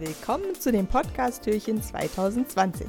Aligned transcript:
Willkommen 0.00 0.56
zu 0.58 0.72
dem 0.72 0.88
Podcast-Türchen 0.88 1.80
2020. 1.80 2.88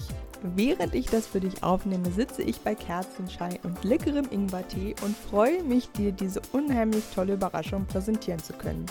Während 0.56 0.96
ich 0.96 1.06
das 1.06 1.28
für 1.28 1.40
dich 1.40 1.62
aufnehme, 1.62 2.10
sitze 2.10 2.42
ich 2.42 2.60
bei 2.62 2.74
Kerzenschein 2.74 3.60
und 3.62 3.84
leckerem 3.84 4.25
Ingwertee 4.31 4.96
und 5.04 5.15
freue 5.15 5.62
mich, 5.63 5.91
dir 5.91 6.12
diese 6.12 6.41
unheimlich 6.52 7.04
tolle 7.13 7.33
Überraschung 7.33 7.86
präsentieren 7.86 8.39
zu 8.39 8.54
können. 8.54 8.88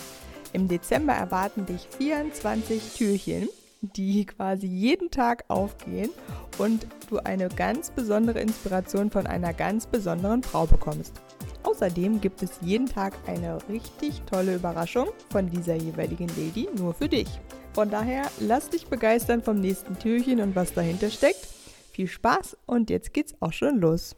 Im 0.53 0.69
Dezember 0.69 1.13
erwarten 1.13 1.67
dich 1.67 1.89
24 1.99 2.95
Türchen, 2.95 3.49
die 3.81 4.25
quasi 4.27 4.69
jeden 4.69 5.11
Tag 5.11 5.45
aufgehen 5.49 6.11
und 6.59 6.87
du 7.11 7.19
eine 7.19 7.49
ganz 7.49 7.91
besondere 7.91 8.39
Inspiration 8.39 9.11
von 9.11 9.27
einer 9.27 9.53
ganz 9.53 9.89
besonderen 9.89 10.45
Frau 10.45 10.67
bekommst. 10.67 11.21
Außerdem 11.65 12.21
gibt 12.21 12.45
es 12.45 12.53
jeden 12.61 12.87
Tag 12.87 13.15
eine 13.27 13.59
richtig 13.69 14.23
tolle 14.31 14.55
Überraschung 14.55 15.09
von 15.31 15.51
dieser 15.51 15.75
jeweiligen 15.75 16.29
Lady 16.29 16.69
nur 16.77 16.95
für 16.95 17.09
dich. 17.09 17.41
Von 17.75 17.91
daher 17.91 18.31
lass 18.39 18.71
dich 18.71 18.87
begeistern 18.87 19.43
vom 19.43 19.61
nächsten 19.61 19.99
Türchen 19.99 20.41
und 20.41 20.55
was 20.55 20.75
dahinter 20.75 21.11
steckt. 21.11 21.49
Viel 21.91 22.07
Spaß 22.07 22.57
und 22.67 22.89
jetzt 22.89 23.13
geht's 23.13 23.35
auch 23.41 23.53
schon 23.53 23.81
los. 23.81 24.15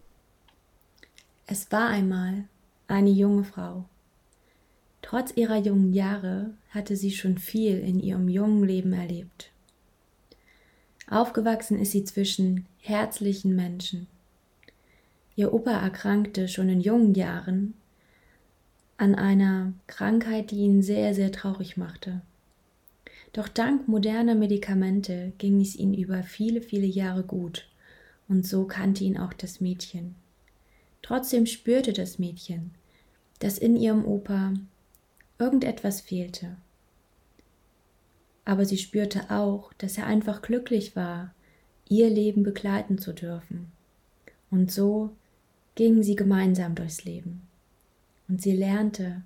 Es 1.46 1.73
war 1.73 1.88
einmal 1.88 2.45
eine 2.87 3.09
junge 3.09 3.45
Frau. 3.45 3.87
Trotz 5.01 5.32
ihrer 5.37 5.56
jungen 5.56 5.95
Jahre 5.95 6.51
hatte 6.69 6.96
sie 6.96 7.12
schon 7.12 7.38
viel 7.38 7.79
in 7.79 7.98
ihrem 7.98 8.29
jungen 8.29 8.62
Leben 8.62 8.92
erlebt. 8.92 9.51
Aufgewachsen 11.09 11.79
ist 11.79 11.93
sie 11.93 12.04
zwischen 12.04 12.66
herzlichen 12.80 13.57
Menschen. 13.57 14.07
Ihr 15.34 15.54
Opa 15.54 15.70
erkrankte 15.70 16.48
schon 16.48 16.68
in 16.68 16.82
jungen 16.82 17.15
Jahren 17.15 17.73
an 18.98 19.15
einer 19.15 19.73
Krankheit, 19.87 20.51
die 20.51 20.57
ihn 20.57 20.82
sehr, 20.82 21.15
sehr 21.15 21.32
traurig 21.32 21.79
machte. 21.79 22.20
Doch 23.36 23.48
dank 23.48 23.86
moderner 23.86 24.34
Medikamente 24.34 25.34
ging 25.36 25.60
es 25.60 25.76
ihm 25.76 25.92
über 25.92 26.22
viele, 26.22 26.62
viele 26.62 26.86
Jahre 26.86 27.23
gut, 27.23 27.68
und 28.28 28.46
so 28.46 28.65
kannte 28.65 29.04
ihn 29.04 29.18
auch 29.18 29.34
das 29.34 29.60
Mädchen. 29.60 30.15
Trotzdem 31.02 31.45
spürte 31.45 31.93
das 31.93 32.18
Mädchen, 32.18 32.70
dass 33.40 33.59
in 33.59 33.76
ihrem 33.76 34.06
Opa 34.06 34.54
irgendetwas 35.38 36.01
fehlte. 36.01 36.56
Aber 38.46 38.65
sie 38.65 38.78
spürte 38.78 39.30
auch, 39.30 39.71
dass 39.74 39.98
er 39.98 40.06
einfach 40.06 40.40
glücklich 40.40 40.96
war, 40.96 41.34
ihr 41.90 42.09
Leben 42.09 42.43
begleiten 42.43 42.96
zu 42.96 43.12
dürfen. 43.12 43.71
Und 44.50 44.73
so 44.73 45.10
gingen 45.74 46.02
sie 46.02 46.16
gemeinsam 46.16 46.74
durchs 46.74 47.04
Leben. 47.04 47.43
Und 48.28 48.40
sie 48.40 48.56
lernte, 48.56 49.24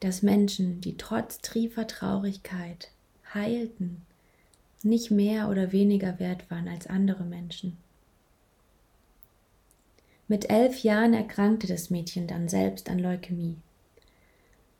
dass 0.00 0.20
Menschen, 0.20 0.82
die 0.82 0.98
trotz 0.98 1.38
triefer 1.38 1.86
Traurigkeit 1.86 2.90
heilten, 3.34 4.02
nicht 4.82 5.10
mehr 5.10 5.48
oder 5.48 5.72
weniger 5.72 6.18
wert 6.18 6.50
waren 6.50 6.68
als 6.68 6.86
andere 6.86 7.24
Menschen. 7.24 7.76
Mit 10.28 10.50
elf 10.50 10.82
Jahren 10.82 11.14
erkrankte 11.14 11.66
das 11.66 11.90
Mädchen 11.90 12.26
dann 12.26 12.48
selbst 12.48 12.90
an 12.90 12.98
Leukämie. 12.98 13.56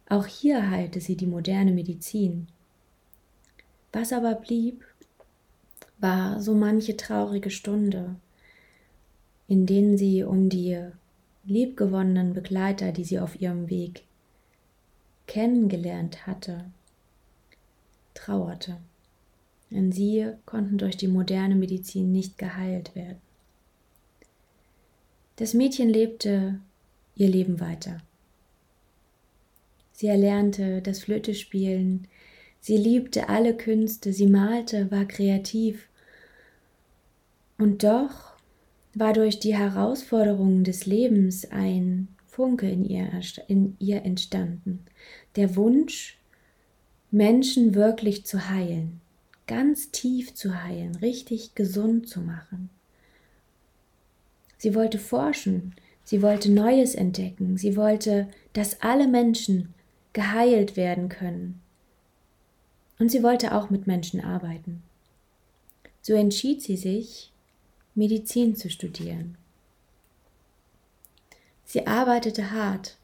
Auch 0.08 0.27
hier 0.27 0.70
heilte 0.70 1.00
sie 1.00 1.17
die 1.17 1.27
moderne 1.27 1.72
Medizin. 1.72 2.48
Was 3.92 4.12
aber 4.12 4.34
blieb, 4.34 4.84
war 5.98 6.41
so 6.41 6.55
manche 6.55 6.97
traurige 6.97 7.50
Stunde, 7.50 8.17
in 9.48 9.67
denen 9.67 9.97
sie 9.97 10.22
um 10.22 10.48
die 10.48 10.78
liebgewonnenen 11.44 12.34
Begleiter, 12.34 12.92
die 12.92 13.05
sie 13.05 13.20
auf 13.20 13.41
ihrem 13.41 13.70
Weg 13.70 14.02
kennengelernt 15.27 16.27
hatte, 16.27 16.64
trauerte. 18.17 18.78
Denn 19.70 19.92
sie 19.92 20.33
konnten 20.45 20.78
durch 20.78 20.97
die 20.97 21.09
moderne 21.09 21.55
Medizin 21.55 22.12
nicht 22.12 22.39
geheilt 22.39 22.95
werden. 22.95 23.20
Das 25.36 25.55
Mädchen 25.55 25.89
lebte 25.89 26.61
ihr 27.14 27.29
Leben 27.29 27.61
weiter. 27.61 28.01
Sie 29.92 30.07
erlernte 30.07 30.83
das 30.83 31.01
Flötespielen, 31.01 32.07
sie 32.61 32.77
liebte 32.77 33.29
alle 33.29 33.57
Künste, 33.57 34.13
sie 34.13 34.27
malte, 34.27 34.90
war 34.90 35.05
kreativ. 35.07 35.89
Und 37.58 37.83
doch 37.83 38.35
war 38.95 39.13
durch 39.13 39.40
die 39.40 39.57
Herausforderungen 39.57 40.64
des 40.64 40.86
Lebens 40.86 41.51
ein 41.51 42.08
Funke 42.27 42.69
in 42.69 42.85
ihr, 42.85 43.11
in 43.48 43.77
ihr 43.79 44.02
entstanden. 44.05 44.85
Der 45.36 45.57
Wunsch, 45.57 46.19
Menschen 47.11 47.74
wirklich 47.74 48.27
zu 48.27 48.48
heilen, 48.50 49.00
ganz 49.46 49.90
tief 49.90 50.34
zu 50.34 50.62
heilen, 50.62 50.96
richtig 50.96 51.55
gesund 51.55 52.08
zu 52.08 52.20
machen. 52.20 52.70
Sie 54.58 54.74
wollte 54.74 54.98
forschen, 54.98 55.74
sie 56.05 56.22
wollte 56.22 56.50
Neues 56.50 56.95
entdecken, 56.95 57.56
sie 57.56 57.77
wollte, 57.77 58.28
dass 58.52 58.80
alle 58.83 59.06
Menschen 59.06 59.74
geheilt 60.12 60.77
werden 60.77 61.08
können. 61.08 61.61
Und 62.98 63.11
sie 63.11 63.22
wollte 63.22 63.55
auch 63.55 63.70
mit 63.70 63.86
Menschen 63.86 64.22
arbeiten. 64.22 64.83
So 66.00 66.14
entschied 66.14 66.62
sie 66.62 66.77
sich, 66.77 67.33
Medizin 67.95 68.56
zu 68.56 68.70
studieren. 68.70 69.36
Sie 71.64 71.86
arbeitete 71.86 72.52
hart, 72.52 72.96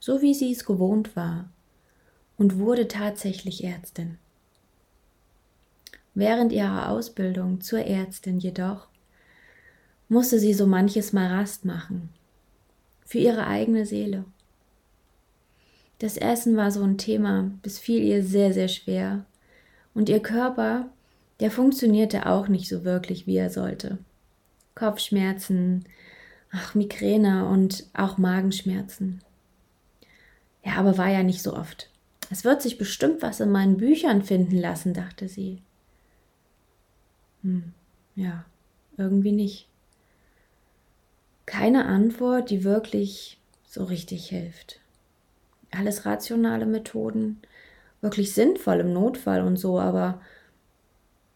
so 0.00 0.22
wie 0.22 0.34
sie 0.34 0.52
es 0.52 0.64
gewohnt 0.64 1.16
war, 1.16 1.48
und 2.38 2.58
wurde 2.58 2.88
tatsächlich 2.88 3.64
Ärztin. 3.64 4.18
Während 6.14 6.52
ihrer 6.52 6.90
Ausbildung 6.90 7.60
zur 7.60 7.80
Ärztin 7.80 8.38
jedoch 8.38 8.88
musste 10.08 10.38
sie 10.38 10.54
so 10.54 10.66
manches 10.66 11.12
Mal 11.12 11.28
Rast 11.28 11.64
machen, 11.64 12.10
für 13.04 13.18
ihre 13.18 13.46
eigene 13.46 13.84
Seele. 13.86 14.24
Das 15.98 16.16
Essen 16.16 16.56
war 16.56 16.70
so 16.70 16.82
ein 16.82 16.98
Thema, 16.98 17.50
es 17.62 17.78
fiel 17.78 18.02
ihr 18.02 18.22
sehr, 18.22 18.52
sehr 18.52 18.68
schwer, 18.68 19.24
und 19.94 20.08
ihr 20.08 20.20
Körper 20.20 20.90
der 21.40 21.50
funktionierte 21.50 22.26
auch 22.26 22.48
nicht 22.48 22.68
so 22.68 22.84
wirklich, 22.84 23.26
wie 23.26 23.36
er 23.36 23.50
sollte. 23.50 23.98
Kopfschmerzen, 24.74 25.84
ach, 26.50 26.74
Migräne 26.74 27.46
und 27.46 27.86
auch 27.94 28.18
Magenschmerzen. 28.18 29.22
Ja, 30.64 30.74
aber 30.76 30.98
war 30.98 31.08
ja 31.08 31.22
nicht 31.22 31.42
so 31.42 31.54
oft. 31.54 31.90
Es 32.30 32.44
wird 32.44 32.62
sich 32.62 32.78
bestimmt 32.78 33.22
was 33.22 33.40
in 33.40 33.50
meinen 33.50 33.76
Büchern 33.76 34.22
finden 34.22 34.56
lassen, 34.56 34.94
dachte 34.94 35.28
sie. 35.28 35.62
Hm, 37.42 37.72
ja, 38.16 38.44
irgendwie 38.96 39.32
nicht. 39.32 39.68
Keine 41.44 41.86
Antwort, 41.86 42.50
die 42.50 42.64
wirklich 42.64 43.38
so 43.64 43.84
richtig 43.84 44.28
hilft. 44.28 44.80
Alles 45.70 46.06
rationale 46.06 46.66
Methoden, 46.66 47.40
wirklich 48.00 48.34
sinnvoll 48.34 48.80
im 48.80 48.92
Notfall 48.92 49.42
und 49.42 49.56
so, 49.56 49.78
aber 49.78 50.20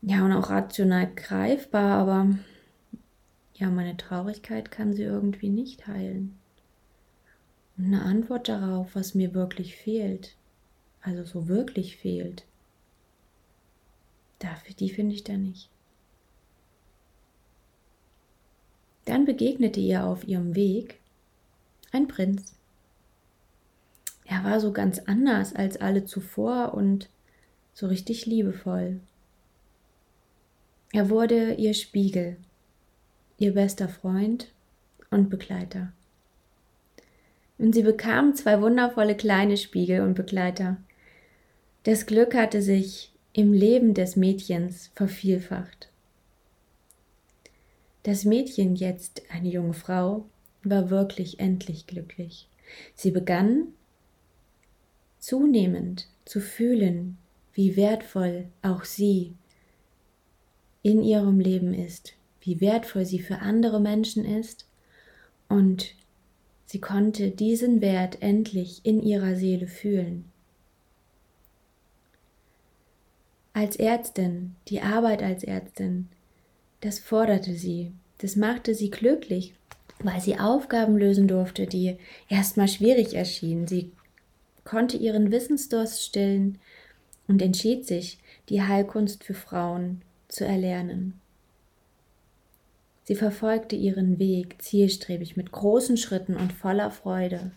ja, 0.02 0.24
und 0.24 0.32
auch 0.32 0.50
rational 0.50 1.08
greifbar, 1.14 1.98
aber 1.98 2.26
ja, 3.54 3.68
meine 3.68 3.96
Traurigkeit 3.96 4.70
kann 4.70 4.94
sie 4.94 5.02
irgendwie 5.02 5.50
nicht 5.50 5.86
heilen. 5.86 6.38
Und 7.76 7.86
eine 7.86 8.02
Antwort 8.02 8.48
darauf, 8.48 8.94
was 8.94 9.14
mir 9.14 9.34
wirklich 9.34 9.76
fehlt, 9.76 10.34
also 11.02 11.24
so 11.24 11.48
wirklich 11.48 11.96
fehlt, 11.96 12.44
dafür, 14.38 14.74
die 14.74 14.90
finde 14.90 15.14
ich 15.14 15.24
da 15.24 15.34
nicht. 15.34 15.68
Dann 19.04 19.24
begegnete 19.24 19.80
ihr 19.80 20.04
auf 20.04 20.26
ihrem 20.26 20.54
Weg 20.54 21.00
ein 21.92 22.06
Prinz. 22.06 22.54
Er 24.24 24.44
war 24.44 24.60
so 24.60 24.72
ganz 24.72 25.00
anders 25.00 25.54
als 25.54 25.76
alle 25.78 26.04
zuvor 26.04 26.74
und 26.74 27.08
so 27.74 27.88
richtig 27.88 28.26
liebevoll. 28.26 29.00
Er 30.92 31.08
wurde 31.08 31.54
ihr 31.54 31.74
Spiegel, 31.74 32.36
ihr 33.38 33.54
bester 33.54 33.88
Freund 33.88 34.48
und 35.10 35.30
Begleiter. 35.30 35.92
Und 37.58 37.74
sie 37.74 37.82
bekam 37.82 38.34
zwei 38.34 38.60
wundervolle 38.60 39.16
kleine 39.16 39.56
Spiegel 39.56 40.00
und 40.00 40.14
Begleiter. 40.14 40.76
Das 41.84 42.04
Glück 42.04 42.34
hatte 42.34 42.60
sich 42.60 43.10
im 43.32 43.54
Leben 43.54 43.94
des 43.94 44.14
Mädchens 44.14 44.90
vervielfacht. 44.94 45.88
Das 48.02 48.26
Mädchen, 48.26 48.76
jetzt 48.76 49.22
eine 49.30 49.48
junge 49.48 49.72
Frau, 49.72 50.26
war 50.62 50.90
wirklich 50.90 51.40
endlich 51.40 51.86
glücklich. 51.86 52.48
Sie 52.94 53.10
begann 53.10 53.68
zunehmend 55.18 56.08
zu 56.26 56.40
fühlen, 56.40 57.16
wie 57.54 57.76
wertvoll 57.76 58.48
auch 58.60 58.84
sie 58.84 59.32
in 60.82 61.02
ihrem 61.02 61.40
Leben 61.40 61.72
ist, 61.72 62.12
wie 62.42 62.60
wertvoll 62.60 63.06
sie 63.06 63.20
für 63.20 63.38
andere 63.38 63.80
Menschen 63.80 64.24
ist 64.26 64.66
und 65.48 65.94
sie 66.66 66.80
konnte 66.80 67.30
diesen 67.30 67.80
Wert 67.80 68.20
endlich 68.20 68.80
in 68.84 69.02
ihrer 69.02 69.34
Seele 69.34 69.66
fühlen. 69.66 70.30
Als 73.60 73.76
Ärztin, 73.76 74.56
die 74.68 74.80
Arbeit 74.80 75.22
als 75.22 75.44
Ärztin, 75.44 76.08
das 76.80 76.98
forderte 76.98 77.52
sie, 77.52 77.92
das 78.16 78.34
machte 78.34 78.74
sie 78.74 78.88
glücklich, 78.88 79.52
weil 80.02 80.18
sie 80.18 80.38
Aufgaben 80.38 80.96
lösen 80.96 81.28
durfte, 81.28 81.66
die 81.66 81.98
erstmal 82.30 82.68
schwierig 82.68 83.12
erschienen. 83.12 83.66
Sie 83.66 83.92
konnte 84.64 84.96
ihren 84.96 85.30
Wissensdurst 85.30 86.02
stillen 86.02 86.56
und 87.28 87.42
entschied 87.42 87.86
sich, 87.86 88.18
die 88.48 88.62
Heilkunst 88.62 89.24
für 89.24 89.34
Frauen 89.34 90.00
zu 90.28 90.46
erlernen. 90.46 91.20
Sie 93.04 93.14
verfolgte 93.14 93.76
ihren 93.76 94.18
Weg 94.18 94.62
zielstrebig 94.62 95.36
mit 95.36 95.52
großen 95.52 95.98
Schritten 95.98 96.34
und 96.34 96.54
voller 96.54 96.90
Freude. 96.90 97.50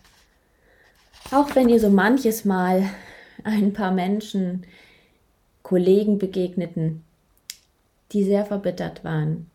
Auch 1.30 1.54
wenn 1.54 1.70
ihr 1.70 1.80
so 1.80 1.88
manches 1.88 2.44
Mal 2.44 2.90
ein 3.42 3.72
paar 3.72 3.92
Menschen, 3.92 4.66
Kollegen 5.64 6.18
begegneten, 6.18 7.02
die 8.12 8.22
sehr 8.22 8.44
verbittert 8.44 9.02
waren, 9.02 9.50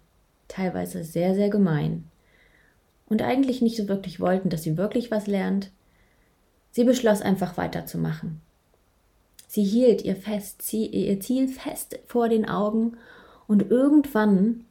teilweise 0.49 1.05
sehr, 1.05 1.35
sehr 1.35 1.49
gemein 1.49 2.03
und 3.07 3.21
eigentlich 3.21 3.61
nicht 3.61 3.77
so 3.77 3.87
wirklich 3.87 4.19
wollten, 4.19 4.49
dass 4.49 4.63
sie 4.63 4.75
wirklich 4.75 5.11
was 5.11 5.27
lernt, 5.27 5.71
sie 6.71 6.83
beschloss 6.83 7.21
einfach 7.21 7.57
weiterzumachen. 7.57 8.41
Sie 9.47 9.63
hielt 9.63 10.03
ihr, 10.03 10.15
fest, 10.15 10.73
ihr 10.73 11.19
Ziel 11.19 11.47
fest 11.47 11.99
vor 12.07 12.27
den 12.27 12.49
Augen 12.49 12.97
und 13.47 13.69
irgendwann 13.69 14.65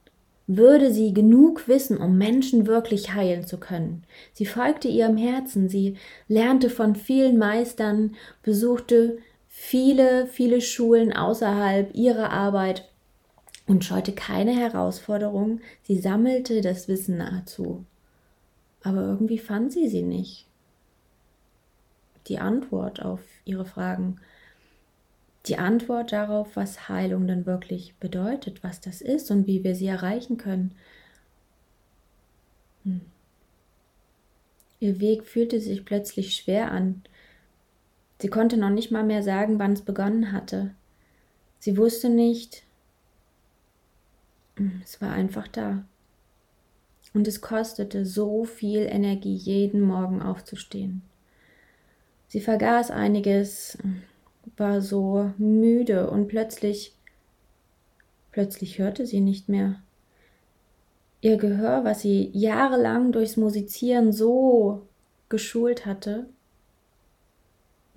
würde 0.49 0.93
sie 0.93 1.15
genug 1.15 1.69
wissen, 1.69 1.99
um 1.99 2.19
Menschen 2.19 2.67
wirklich 2.67 3.15
heilen 3.15 3.47
zu 3.47 3.59
können. 3.59 4.03
Sie 4.33 4.47
folgte 4.47 4.89
ihrem 4.89 5.17
Herzen, 5.17 5.69
sie 5.69 5.97
lernte 6.27 6.69
von 6.69 6.97
vielen 6.97 7.39
Meistern, 7.39 8.17
besuchte 8.43 9.19
viele, 9.61 10.29
viele 10.29 10.61
Schulen 10.61 11.13
außerhalb 11.13 11.95
ihrer 11.95 12.31
Arbeit 12.31 12.89
und 13.67 13.85
scheute 13.85 14.13
keine 14.13 14.53
Herausforderung, 14.53 15.61
sie 15.83 15.99
sammelte 15.99 16.61
das 16.61 16.87
Wissen 16.87 17.19
nahezu. 17.19 17.85
Aber 18.83 19.01
irgendwie 19.03 19.39
fand 19.39 19.73
sie 19.73 19.89
sie 19.89 20.03
nicht. 20.03 20.47
Die 22.29 22.39
Antwort 22.39 23.03
auf 23.03 23.21
ihre 23.45 23.65
Fragen 23.65 24.21
die 25.47 25.57
Antwort 25.57 26.13
darauf, 26.13 26.57
was 26.57 26.89
Heilung 26.89 27.27
denn 27.27 27.45
wirklich 27.45 27.95
bedeutet, 27.97 28.63
was 28.63 28.81
das 28.81 29.01
ist 29.01 29.31
und 29.31 29.47
wie 29.47 29.65
wir 29.65 29.75
sie 29.75 29.87
erreichen 29.87 30.37
können. 30.37 30.75
Hm. 32.85 33.01
Ihr 34.79 35.01
Weg 35.01 35.25
fühlte 35.25 35.61
sich 35.61 35.85
plötzlich 35.85 36.35
schwer 36.37 36.71
an. 36.71 37.03
Sie 38.21 38.29
konnte 38.29 38.57
noch 38.57 38.71
nicht 38.71 38.91
mal 38.91 39.05
mehr 39.05 39.23
sagen, 39.23 39.59
wann 39.59 39.73
es 39.75 39.83
begonnen 39.83 40.33
hatte. 40.33 40.75
Sie 41.61 41.77
wusste 41.77 42.09
nicht. 42.09 42.63
Hm, 44.57 44.83
es 44.85 45.01
war 45.01 45.13
einfach 45.13 45.49
da. 45.49 45.85
Und 47.15 47.27
es 47.27 47.41
kostete 47.41 48.05
so 48.05 48.45
viel 48.45 48.81
Energie, 48.81 49.35
jeden 49.35 49.81
Morgen 49.81 50.21
aufzustehen. 50.21 51.03
Sie 52.29 52.41
vergaß 52.41 52.91
einiges, 52.91 53.79
war 54.57 54.83
so 54.83 55.33
müde 55.39 56.11
und 56.11 56.29
plötzlich, 56.29 56.95
plötzlich 58.33 58.79
hörte 58.79 59.07
sie 59.07 59.21
nicht 59.21 59.49
mehr. 59.49 59.81
Ihr 61.21 61.39
Gehör, 61.39 61.85
was 61.85 62.03
sie 62.03 62.31
jahrelang 62.35 63.13
durchs 63.13 63.37
Musizieren 63.37 64.13
so 64.13 64.87
geschult 65.29 65.87
hatte, 65.87 66.27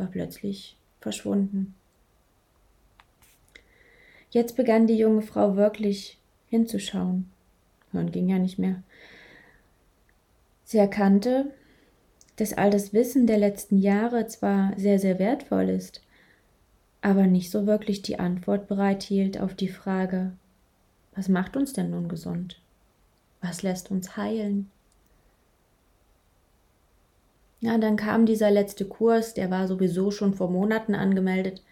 war 0.02 0.08
plötzlich 0.08 0.76
verschwunden. 1.00 1.76
Jetzt 4.32 4.58
begann 4.58 4.88
die 4.88 4.98
junge 4.98 5.22
Frau 5.22 5.56
wirklich 5.56 6.18
hinzuschauen. 6.48 7.30
Hören 7.92 8.12
ging 8.12 8.28
ja 8.28 8.40
nicht 8.40 8.58
mehr. 8.58 8.82
Sie 10.64 10.78
erkannte, 10.78 11.54
dass 12.38 12.54
all 12.54 12.72
das 12.72 12.94
Wissen 12.94 13.28
der 13.28 13.38
letzten 13.38 13.78
Jahre 13.78 14.26
zwar 14.28 14.74
sehr, 14.78 15.00
sehr 15.00 15.20
wertvoll 15.20 15.70
ist, 15.70 16.02
aber 17.02 17.28
nicht 17.28 17.52
so 17.52 17.68
wirklich 17.68 18.02
die 18.02 18.20
Antwort 18.20 18.68
bereithielt 18.68 19.40
auf 19.40 19.54
die 19.54 19.68
Frage, 19.68 20.32
was 21.14 21.28
macht 21.28 21.58
uns 21.58 21.74
denn 21.74 21.92
nun 21.92 22.08
gesund? 22.08 22.60
Was 23.42 23.64
lässt 23.64 23.92
uns 23.92 24.18
heilen? 24.18 24.72
Ja, 27.62 27.78
dann 27.78 27.96
kam 27.96 28.26
dieser 28.26 28.50
letzte 28.50 28.86
Kurs, 28.86 29.36
der 29.36 29.52
war 29.52 29.68
sowieso 29.68 30.10
schon 30.10 30.34
vor 30.34 30.50
Monaten 30.50 30.96
angemeldet. 30.96 31.64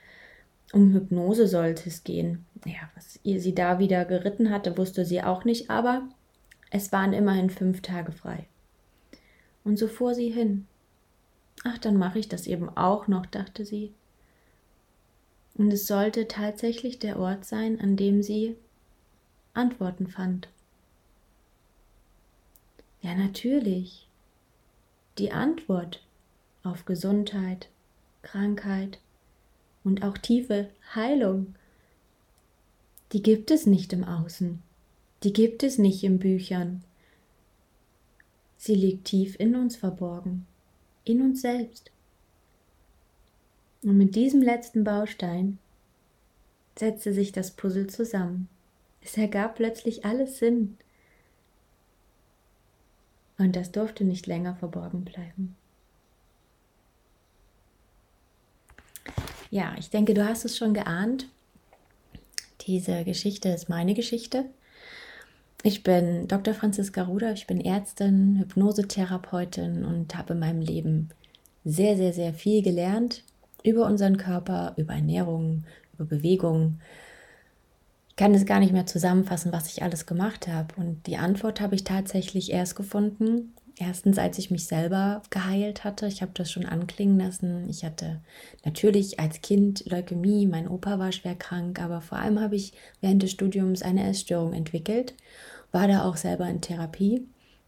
Um 0.72 0.94
Hypnose 0.94 1.48
sollte 1.48 1.90
es 1.90 2.04
gehen. 2.04 2.46
Ja, 2.64 2.90
was 2.96 3.20
ihr 3.24 3.42
sie 3.42 3.56
da 3.56 3.80
wieder 3.80 4.06
geritten 4.06 4.52
hatte, 4.52 4.78
wusste 4.78 5.04
sie 5.04 5.24
auch 5.24 5.46
nicht, 5.46 5.72
aber 5.72 6.08
es 6.70 6.92
waren 6.92 7.14
immerhin 7.14 7.50
fünf 7.50 7.82
Tage 7.82 8.12
frei. 8.12 8.46
Und 9.64 9.80
so 9.80 9.88
fuhr 9.88 10.14
sie 10.14 10.30
hin. 10.30 10.68
Ach, 11.64 11.80
dann 11.80 11.98
mache 11.98 12.20
ich 12.20 12.30
das 12.30 12.46
eben 12.46 12.70
auch 12.70 13.08
noch, 13.08 13.26
dachte 13.26 13.66
sie. 13.66 13.92
Und 15.56 15.74
es 15.74 15.88
sollte 15.88 16.28
tatsächlich 16.28 17.00
der 17.00 17.20
Ort 17.20 17.46
sein, 17.46 17.82
an 17.82 17.98
dem 17.98 18.22
sie 18.22 18.56
Antworten 19.54 20.08
fand. 20.08 20.48
Ja, 23.02 23.16
natürlich. 23.16 24.09
Die 25.19 25.33
Antwort 25.33 26.01
auf 26.63 26.86
Gesundheit, 26.86 27.68
Krankheit 28.21 29.00
und 29.83 30.01
auch 30.01 30.18
tiefe 30.18 30.69
Heilung, 30.95 31.56
die 33.12 33.21
gibt 33.21 33.51
es 33.51 33.66
nicht 33.66 33.92
im 33.92 34.06
Außen, 34.06 34.62
die 35.24 35.33
gibt 35.33 35.63
es 35.63 35.77
nicht 35.77 36.06
in 36.06 36.19
Büchern. 36.19 36.86
Sie 38.56 38.75
liegt 38.75 39.07
tief 39.07 39.38
in 39.38 39.57
uns 39.57 39.75
verborgen, 39.75 40.48
in 41.04 41.21
uns 41.21 41.42
selbst. 41.42 41.92
Und 43.83 43.98
mit 43.98 44.16
diesem 44.16 44.42
letzten 44.42 44.86
Baustein 44.86 45.57
setzte 46.77 47.12
sich 47.12 47.33
das 47.33 47.51
Puzzle 47.51 47.88
zusammen. 47.88 48.48
Es 49.01 49.18
ergab 49.18 49.56
plötzlich 49.56 50.06
alles 50.06 50.39
Sinn. 50.39 50.77
Und 53.40 53.56
das 53.56 53.72
durfte 53.72 54.04
nicht 54.04 54.28
länger 54.28 54.56
verborgen 54.56 55.06
bleiben. 55.06 55.56
Ja, 59.50 59.74
ich 59.80 59.90
denke, 59.90 60.14
du 60.14 60.28
hast 60.28 60.46
es 60.46 60.58
schon 60.58 60.76
geahnt. 60.76 61.28
Diese 62.68 63.04
Geschichte 63.04 63.50
ist 63.50 63.70
meine 63.70 63.96
Geschichte. 63.96 64.46
Ich 65.64 65.84
bin 65.84 66.28
Dr. 66.28 66.54
Franziska 66.54 67.04
Ruder, 67.04 67.34
ich 67.34 67.48
bin 67.48 67.60
Ärztin, 67.60 68.38
Hypnosetherapeutin 68.40 69.84
und 69.84 70.16
habe 70.16 70.34
in 70.34 70.40
meinem 70.40 70.62
Leben 70.62 71.10
sehr, 71.66 71.98
sehr, 71.98 72.14
sehr 72.14 72.34
viel 72.34 72.62
gelernt 72.62 73.24
über 73.64 73.86
unseren 73.86 74.18
Körper, 74.18 74.74
über 74.78 74.94
Ernährung, 74.94 75.64
über 75.94 76.06
Bewegung. 76.06 76.80
Ich 78.19 78.21
kann 78.21 78.33
es 78.33 78.45
gar 78.45 78.59
nicht 78.59 78.73
mehr 78.73 78.85
zusammenfassen, 78.85 79.54
was 79.54 79.71
ich 79.71 79.81
alles 79.81 80.06
gemacht 80.06 80.49
habe. 80.49 80.76
Und 80.76 81.07
die 81.07 81.16
Antwort 81.16 81.61
habe 81.61 81.76
ich 81.76 81.85
tatsächlich 81.85 82.52
erst 82.52 82.76
gefunden. 82.76 83.54
Erstens, 83.78 84.18
als 84.18 84.38
ich 84.38 84.52
mich 84.52 84.66
selber 84.66 85.21
geheilt 85.30 85.85
hatte. 85.85 86.06
Ich 86.06 86.21
habe 86.21 86.33
das 86.33 86.52
schon 86.52 86.66
anklingen 86.66 87.18
lassen. 87.18 87.69
Ich 87.69 87.85
hatte 87.85 88.19
natürlich 88.66 89.21
als 89.21 89.42
Kind 89.42 89.90
Leukämie, 89.90 90.47
mein 90.47 90.68
Opa 90.68 90.99
war 90.99 91.14
schwer 91.14 91.35
krank, 91.35 91.81
aber 91.81 92.02
vor 92.02 92.18
allem 92.18 92.42
habe 92.42 92.57
ich 92.57 92.73
während 92.99 93.23
des 93.23 93.31
Studiums 93.31 93.83
eine 93.83 94.06
Essstörung 94.09 94.52
entwickelt, 94.52 95.14
war 95.71 95.88
da 95.88 96.04
auch 96.04 96.18
selber 96.18 96.49
in 96.49 96.59
Therapie 96.59 97.26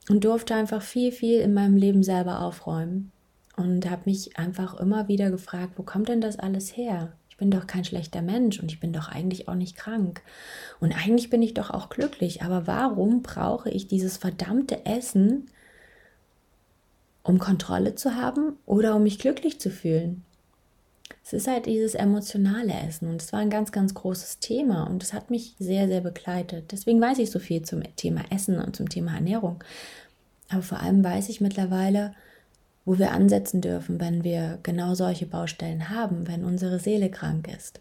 und 0.09 0.25
durfte 0.25 0.53
einfach 0.53 0.81
viel, 0.81 1.13
viel 1.13 1.39
in 1.39 1.53
meinem 1.53 1.77
Leben 1.77 2.03
selber 2.03 2.41
aufräumen 2.41 3.13
und 3.55 3.89
habe 3.89 4.01
mich 4.03 4.37
einfach 4.37 4.77
immer 4.81 5.07
wieder 5.07 5.31
gefragt, 5.31 5.75
wo 5.77 5.83
kommt 5.83 6.09
denn 6.09 6.19
das 6.19 6.37
alles 6.37 6.75
her? 6.75 7.13
Bin 7.41 7.49
doch 7.49 7.65
kein 7.65 7.83
schlechter 7.83 8.21
Mensch 8.21 8.59
und 8.59 8.71
ich 8.71 8.79
bin 8.79 8.93
doch 8.93 9.09
eigentlich 9.09 9.47
auch 9.47 9.55
nicht 9.55 9.75
krank. 9.75 10.21
Und 10.79 10.93
eigentlich 10.93 11.31
bin 11.31 11.41
ich 11.41 11.55
doch 11.55 11.71
auch 11.71 11.89
glücklich, 11.89 12.43
aber 12.43 12.67
warum 12.67 13.23
brauche 13.23 13.71
ich 13.71 13.87
dieses 13.87 14.17
verdammte 14.17 14.85
Essen, 14.85 15.47
um 17.23 17.39
Kontrolle 17.39 17.95
zu 17.95 18.15
haben 18.15 18.57
oder 18.67 18.95
um 18.95 19.01
mich 19.01 19.17
glücklich 19.17 19.59
zu 19.59 19.71
fühlen? 19.71 20.23
Es 21.25 21.33
ist 21.33 21.47
halt 21.47 21.65
dieses 21.65 21.95
emotionale 21.95 22.73
Essen 22.87 23.09
und 23.09 23.23
es 23.23 23.33
war 23.33 23.39
ein 23.39 23.49
ganz, 23.49 23.71
ganz 23.71 23.95
großes 23.95 24.37
Thema 24.37 24.83
und 24.83 25.01
es 25.01 25.11
hat 25.11 25.31
mich 25.31 25.55
sehr, 25.57 25.87
sehr 25.87 26.01
begleitet. 26.01 26.71
Deswegen 26.71 27.01
weiß 27.01 27.17
ich 27.17 27.31
so 27.31 27.39
viel 27.39 27.63
zum 27.63 27.81
Thema 27.95 28.21
Essen 28.29 28.59
und 28.59 28.75
zum 28.75 28.87
Thema 28.87 29.15
Ernährung. 29.15 29.63
Aber 30.49 30.61
vor 30.61 30.79
allem 30.79 31.03
weiß 31.03 31.29
ich 31.29 31.41
mittlerweile, 31.41 32.13
wo 32.85 32.97
wir 32.97 33.11
ansetzen 33.11 33.61
dürfen, 33.61 33.99
wenn 33.99 34.23
wir 34.23 34.59
genau 34.63 34.95
solche 34.95 35.25
Baustellen 35.25 35.89
haben, 35.89 36.27
wenn 36.27 36.43
unsere 36.43 36.79
Seele 36.79 37.09
krank 37.09 37.47
ist. 37.47 37.79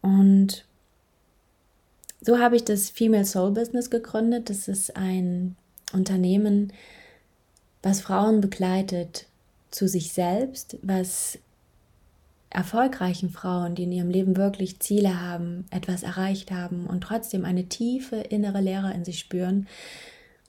Und 0.00 0.64
so 2.20 2.38
habe 2.38 2.56
ich 2.56 2.64
das 2.64 2.90
Female 2.90 3.24
Soul 3.24 3.52
Business 3.52 3.90
gegründet. 3.90 4.50
Das 4.50 4.68
ist 4.68 4.96
ein 4.96 5.56
Unternehmen, 5.92 6.72
was 7.82 8.00
Frauen 8.00 8.40
begleitet 8.40 9.26
zu 9.70 9.86
sich 9.86 10.12
selbst, 10.12 10.76
was 10.82 11.38
erfolgreichen 12.50 13.30
Frauen, 13.30 13.74
die 13.74 13.84
in 13.84 13.92
ihrem 13.92 14.10
Leben 14.10 14.36
wirklich 14.36 14.80
Ziele 14.80 15.20
haben, 15.20 15.66
etwas 15.70 16.02
erreicht 16.02 16.50
haben 16.50 16.86
und 16.86 17.02
trotzdem 17.02 17.44
eine 17.44 17.66
tiefe 17.66 18.16
innere 18.16 18.60
Leere 18.60 18.92
in 18.94 19.04
sich 19.04 19.18
spüren, 19.18 19.68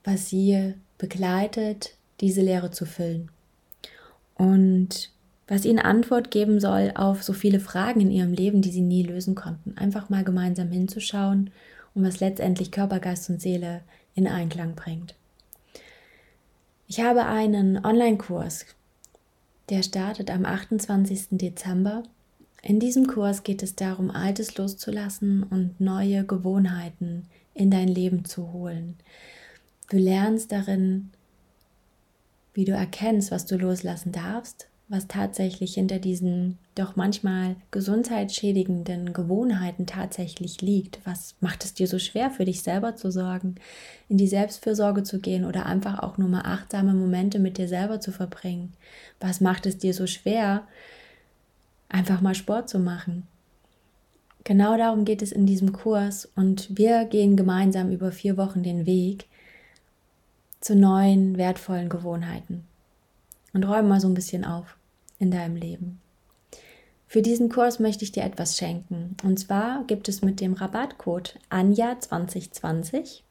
was 0.04 0.30
sie 0.30 0.74
begleitet, 0.98 1.96
diese 2.22 2.42
Leere 2.42 2.72
zu 2.72 2.86
füllen. 2.86 3.30
Und 4.36 5.12
was 5.48 5.66
ihnen 5.66 5.80
Antwort 5.80 6.32
geben 6.32 6.60
soll 6.60 6.92
auf 6.96 7.24
so 7.24 7.34
viele 7.34 7.60
Fragen 7.60 8.02
in 8.02 8.12
ihrem 8.12 8.34
Leben, 8.34 8.62
die 8.62 8.72
sie 8.72 8.82
nie 8.82 9.04
lösen 9.04 9.36
konnten. 9.36 9.78
Einfach 9.78 10.10
mal 10.10 10.24
gemeinsam 10.24 10.70
hinzuschauen 10.70 11.50
und 11.96 12.04
was 12.04 12.20
letztendlich 12.20 12.72
Körper, 12.72 13.00
Geist 13.00 13.30
und 13.30 13.42
Seele 13.42 13.82
in 14.16 14.28
Einklang 14.28 14.76
bringt. 14.76 15.16
Ich 16.88 17.02
habe 17.02 17.26
einen 17.26 17.84
Online-Kurs 17.84 18.66
der 19.70 19.84
startet 19.84 20.32
am 20.32 20.46
28. 20.46 21.28
Dezember. 21.32 22.04
In 22.62 22.80
diesem 22.80 23.08
Kurs 23.08 23.44
geht 23.44 23.62
es 23.64 23.76
darum, 23.76 24.10
Altes 24.10 24.58
loszulassen 24.58 25.44
und 25.44 25.80
neue 25.80 26.26
Gewohnheiten 26.26 27.28
in 27.54 27.70
dein 27.70 27.88
Leben 27.88 28.26
zu 28.26 28.52
holen. 28.52 28.96
Du 29.90 29.98
lernst 29.98 30.52
darin, 30.52 31.12
wie 32.60 32.66
du 32.66 32.74
erkennst, 32.74 33.32
was 33.32 33.46
du 33.46 33.56
loslassen 33.56 34.12
darfst, 34.12 34.68
was 34.90 35.08
tatsächlich 35.08 35.76
hinter 35.76 35.98
diesen 35.98 36.58
doch 36.76 36.98
manchmal 36.98 37.56
gesundheitsschädigenden 37.72 39.14
Gewohnheiten 39.14 39.86
tatsächlich 39.86 40.60
liegt. 40.62 41.00
Was 41.06 41.36
macht 41.40 41.64
es 41.64 41.74
dir 41.74 41.88
so 41.88 42.00
schwer, 42.00 42.32
für 42.32 42.44
dich 42.44 42.62
selber 42.62 42.98
zu 42.98 43.12
sorgen, 43.12 43.56
in 44.10 44.18
die 44.18 44.28
Selbstfürsorge 44.28 45.04
zu 45.04 45.22
gehen 45.22 45.46
oder 45.46 45.68
einfach 45.68 46.00
auch 46.00 46.18
nur 46.18 46.28
mal 46.28 46.42
achtsame 46.42 46.94
Momente 46.94 47.40
mit 47.40 47.58
dir 47.58 47.70
selber 47.70 48.02
zu 48.02 48.12
verbringen? 48.12 48.74
Was 49.22 49.40
macht 49.40 49.66
es 49.66 49.78
dir 49.78 49.94
so 49.94 50.06
schwer, 50.06 50.68
einfach 51.88 52.20
mal 52.20 52.36
Sport 52.36 52.68
zu 52.68 52.78
machen? 52.78 53.26
Genau 54.44 54.76
darum 54.76 55.06
geht 55.06 55.22
es 55.22 55.32
in 55.32 55.46
diesem 55.46 55.72
Kurs 55.72 56.28
und 56.36 56.78
wir 56.78 57.06
gehen 57.06 57.38
gemeinsam 57.38 57.90
über 57.90 58.12
vier 58.12 58.36
Wochen 58.36 58.64
den 58.64 58.86
Weg 58.86 59.30
zu 60.62 60.76
neuen, 60.76 61.38
wertvollen 61.38 61.90
Gewohnheiten 61.90 62.66
und 63.54 63.64
räumen 63.64 63.90
mal 63.90 64.02
so 64.02 64.08
ein 64.08 64.14
bisschen 64.14 64.46
auf 64.46 64.78
in 65.20 65.32
deinem 65.32 65.56
Leben. 65.56 66.00
Für 67.08 67.22
diesen 67.22 67.50
Kurs 67.50 67.80
möchte 67.80 68.04
ich 68.04 68.12
dir 68.12 68.24
etwas 68.24 68.56
schenken. 68.56 69.18
Und 69.24 69.40
zwar 69.40 69.84
gibt 69.86 70.08
es 70.08 70.22
mit 70.22 70.40
dem 70.40 70.54
Rabattcode 70.54 71.40
ANJA2020 71.50 73.22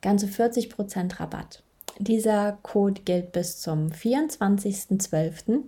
ganze 0.00 0.26
40% 0.26 1.18
Rabatt. 1.18 1.62
Dieser 1.98 2.58
Code 2.62 3.00
gilt 3.04 3.32
bis 3.32 3.60
zum 3.60 3.88
24.12. 3.88 5.62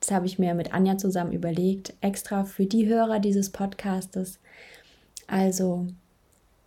Das 0.00 0.10
habe 0.12 0.26
ich 0.26 0.38
mir 0.38 0.54
mit 0.54 0.72
Anja 0.72 0.96
zusammen 0.98 1.32
überlegt, 1.32 1.92
extra 2.00 2.44
für 2.44 2.64
die 2.64 2.86
Hörer 2.86 3.18
dieses 3.18 3.50
Podcastes. 3.50 4.38
Also 5.26 5.88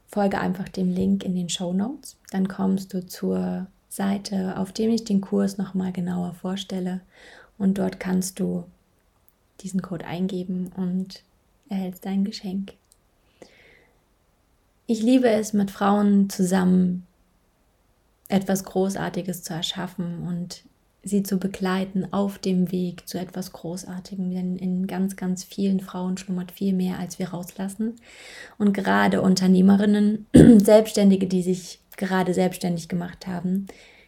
folge 0.10 0.40
einfach 0.40 0.68
dem 0.68 0.90
Link 0.90 1.24
in 1.24 1.36
den 1.36 1.50
Show 1.50 1.72
Notes. 1.72 2.18
Dann 2.32 2.48
kommst 2.48 2.94
du 2.94 3.06
zur 3.06 3.68
Seite, 3.88 4.58
auf 4.58 4.72
dem 4.72 4.92
ich 4.92 5.04
den 5.04 5.22
Kurs 5.22 5.58
nochmal 5.58 5.92
genauer 5.92 6.34
vorstelle 6.34 7.02
und 7.58 7.78
dort 7.78 8.00
kannst 8.00 8.40
du 8.40 8.66
diesen 9.62 9.82
Code 9.82 10.06
eingeben 10.06 10.72
und 10.76 11.24
erhältst 11.70 12.06
dein 12.06 12.24
Geschenk. 12.24 12.74
Ich 14.88 15.02
liebe 15.02 15.30
es, 15.30 15.54
mit 15.54 15.70
Frauen 15.70 16.30
zusammen 16.30 17.06
etwas 18.28 18.64
Großartiges 18.64 19.44
zu 19.44 19.54
erschaffen 19.54 20.28
und 20.28 20.64
sie 21.04 21.24
zu 21.24 21.38
begleiten 21.38 22.12
auf 22.12 22.38
dem 22.40 22.72
Weg 22.72 23.08
zu 23.08 23.18
etwas 23.18 23.54
Großartigem. 23.54 24.32
Denn 24.32 24.58
in 24.58 24.88
ganz, 24.88 25.16
ganz 25.16 25.44
vielen 25.44 25.80
Frauen 25.80 26.18
schlummert 26.18 26.52
viel 26.52 26.74
mehr, 26.74 27.00
als 27.00 27.20
wir 27.20 27.30
rauslassen. 27.30 27.96
Und 28.58 28.74
gerade 28.74 29.22
Unternehmerinnen, 29.22 30.28
Selbstständige, 30.34 31.28
die 31.28 31.42
sich 31.42 31.80
gerade 31.98 32.34
selbstständig 32.34 32.88
gemacht 32.88 33.28
haben, 33.28 33.68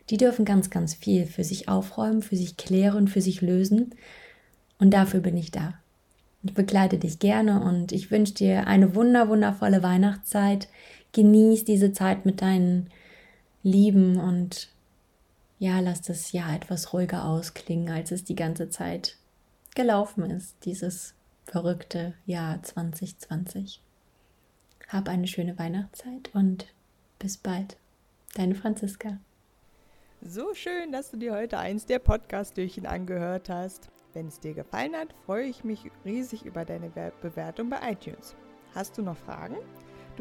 die 0.10 0.18
dürfen 0.18 0.46
ganz, 0.46 0.70
ganz 0.70 0.94
viel 0.94 1.26
für 1.26 1.44
sich 1.44 1.70
aufräumen, 1.70 2.22
für 2.22 2.36
sich 2.36 2.58
klären, 2.58 3.08
für 3.08 3.22
sich 3.22 3.42
lösen. 3.42 3.96
Und 4.80 4.92
dafür 4.92 5.22
bin 5.22 5.38
ich 5.38 5.52
da. 5.52 5.76
Ich 6.44 6.54
begleite 6.54 6.98
dich 6.98 7.20
gerne 7.20 7.62
und 7.62 7.92
ich 7.92 8.10
wünsche 8.10 8.34
dir 8.34 8.68
eine 8.68 8.96
wunder, 8.96 9.30
wundervolle 9.30 9.84
Weihnachtszeit. 9.84 10.68
Genieß 11.14 11.66
diese 11.66 11.94
Zeit 11.94 12.26
mit 12.26 12.42
deinen 12.42 12.90
Lieben 13.64 14.18
und 14.18 14.70
ja, 15.62 15.80
lass 15.80 16.02
das 16.02 16.32
Jahr 16.32 16.56
etwas 16.56 16.92
ruhiger 16.92 17.24
ausklingen, 17.24 17.94
als 17.94 18.10
es 18.10 18.24
die 18.24 18.34
ganze 18.34 18.70
Zeit 18.70 19.20
gelaufen 19.76 20.24
ist, 20.32 20.56
dieses 20.66 21.14
verrückte 21.46 22.16
Jahr 22.26 22.64
2020. 22.64 23.80
Hab 24.88 25.08
eine 25.08 25.28
schöne 25.28 25.60
Weihnachtszeit 25.60 26.32
und 26.34 26.66
bis 27.20 27.38
bald. 27.38 27.78
Deine 28.34 28.56
Franziska. 28.56 29.20
So 30.24 30.56
schön, 30.56 30.92
dass 30.92 31.12
du 31.12 31.18
dir 31.18 31.36
heute 31.36 31.60
eins 31.60 31.86
der 31.86 32.00
Podcast-Türchen 32.00 32.88
angehört 32.88 33.48
hast. 33.48 33.92
Wenn 34.14 34.30
es 34.30 34.40
dir 34.40 34.56
gefallen 34.56 34.96
hat, 34.96 35.14
freue 35.28 35.46
ich 35.46 35.64
mich 35.64 35.92
riesig 36.04 36.44
über 36.44 36.66
deine 36.66 36.90
Bewertung 37.22 37.70
bei 37.70 37.92
iTunes. 37.92 38.36
Hast 38.74 38.98
du 38.98 39.04
noch 39.04 39.18
Fragen? 39.18 39.58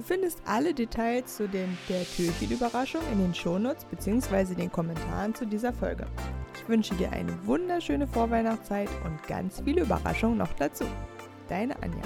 Du 0.00 0.06
findest 0.06 0.40
alle 0.46 0.72
Details 0.72 1.36
zu 1.36 1.46
den, 1.46 1.76
der 1.86 2.06
Türchen-Überraschung 2.06 3.02
in 3.12 3.18
den 3.18 3.34
Shownotes 3.34 3.84
bzw. 3.84 4.54
den 4.54 4.72
Kommentaren 4.72 5.34
zu 5.34 5.44
dieser 5.46 5.74
Folge. 5.74 6.06
Ich 6.54 6.66
wünsche 6.66 6.94
dir 6.94 7.12
eine 7.12 7.36
wunderschöne 7.44 8.06
Vorweihnachtszeit 8.06 8.88
und 9.04 9.22
ganz 9.28 9.60
viele 9.62 9.82
Überraschungen 9.82 10.38
noch 10.38 10.54
dazu. 10.54 10.86
Deine 11.50 11.76
Anja. 11.82 12.00